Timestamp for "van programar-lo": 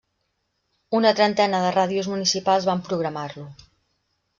2.75-3.51